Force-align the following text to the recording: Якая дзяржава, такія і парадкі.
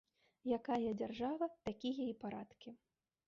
Якая 0.57 0.89
дзяржава, 1.01 1.49
такія 1.69 2.07
і 2.13 2.17
парадкі. 2.23 2.69